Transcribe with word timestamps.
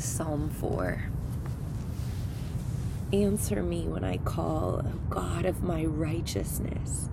Psalm 0.00 0.48
4. 0.48 1.10
Answer 3.12 3.62
me 3.62 3.86
when 3.86 4.02
I 4.02 4.16
call, 4.16 4.78
O 4.78 4.92
God 5.10 5.44
of 5.44 5.62
my 5.62 5.84
righteousness. 5.84 7.10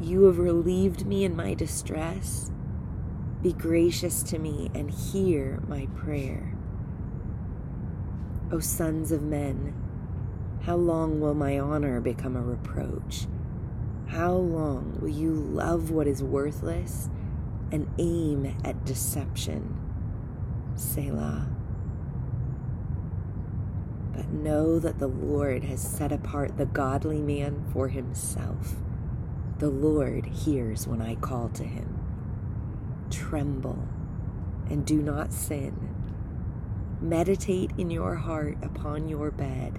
You 0.00 0.24
have 0.24 0.38
relieved 0.38 1.04
me 1.04 1.24
in 1.24 1.36
my 1.36 1.52
distress. 1.52 2.50
Be 3.42 3.52
gracious 3.52 4.22
to 4.24 4.38
me 4.38 4.70
and 4.74 4.90
hear 4.90 5.60
my 5.68 5.86
prayer. 5.94 6.54
O 8.50 8.60
sons 8.60 9.12
of 9.12 9.22
men, 9.22 9.74
how 10.62 10.76
long 10.76 11.20
will 11.20 11.34
my 11.34 11.58
honor 11.58 12.00
become 12.00 12.34
a 12.34 12.40
reproach? 12.40 13.26
How 14.06 14.32
long 14.32 14.96
will 15.02 15.10
you 15.10 15.32
love 15.32 15.90
what 15.90 16.06
is 16.06 16.22
worthless 16.22 17.10
and 17.70 17.86
aim 17.98 18.56
at 18.64 18.86
deception? 18.86 19.76
Selah. 20.76 21.57
But 24.18 24.32
know 24.32 24.80
that 24.80 24.98
the 24.98 25.06
Lord 25.06 25.62
has 25.62 25.80
set 25.80 26.10
apart 26.10 26.56
the 26.56 26.66
godly 26.66 27.22
man 27.22 27.64
for 27.72 27.86
himself. 27.86 28.74
The 29.60 29.70
Lord 29.70 30.26
hears 30.26 30.88
when 30.88 31.00
I 31.00 31.14
call 31.14 31.50
to 31.50 31.62
him. 31.62 32.00
Tremble 33.10 33.86
and 34.68 34.84
do 34.84 35.00
not 35.00 35.32
sin. 35.32 35.94
Meditate 37.00 37.70
in 37.78 37.92
your 37.92 38.16
heart 38.16 38.58
upon 38.60 39.08
your 39.08 39.30
bed 39.30 39.78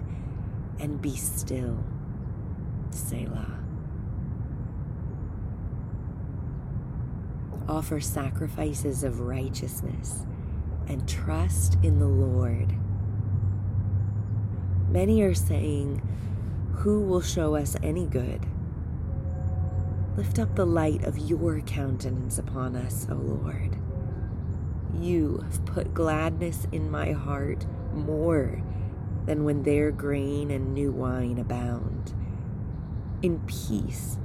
and 0.79 1.01
be 1.01 1.17
still. 1.17 1.83
Selah. 2.91 3.59
Offer 7.67 7.99
sacrifices 7.99 9.03
of 9.03 9.19
righteousness 9.19 10.25
and 10.87 11.05
trust 11.09 11.77
in 11.83 11.99
the 11.99 12.07
Lord. 12.07 12.73
Many 14.89 15.21
are 15.21 15.35
saying, 15.35 16.01
Who 16.77 17.01
will 17.01 17.21
show 17.21 17.55
us 17.55 17.75
any 17.83 18.07
good? 18.07 18.47
Lift 20.17 20.39
up 20.39 20.55
the 20.55 20.65
light 20.65 21.03
of 21.03 21.19
your 21.19 21.61
countenance 21.61 22.39
upon 22.39 22.75
us, 22.75 23.05
O 23.07 23.13
Lord. 23.13 23.77
You 24.99 25.43
have 25.43 25.63
put 25.65 25.93
gladness 25.93 26.65
in 26.71 26.89
my 26.89 27.11
heart 27.11 27.67
more 27.93 28.63
than 29.27 29.43
when 29.43 29.61
their 29.61 29.91
grain 29.91 30.49
and 30.49 30.73
new 30.73 30.91
wine 30.91 31.37
abound. 31.37 32.11
In 33.21 33.41
peace 33.41 34.17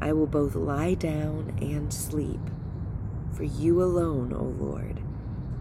I 0.00 0.12
will 0.12 0.28
both 0.28 0.54
lie 0.54 0.94
down 0.94 1.58
and 1.60 1.92
sleep, 1.92 2.40
for 3.32 3.42
you 3.42 3.82
alone, 3.82 4.32
O 4.32 4.44
Lord, 4.64 5.00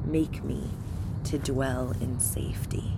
make 0.06 0.44
me 0.44 0.70
to 1.24 1.40
dwell 1.40 1.96
in 2.00 2.20
safety. 2.20 2.94